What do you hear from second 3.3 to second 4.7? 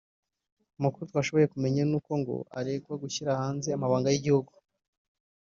hanze amabanga y’igihugu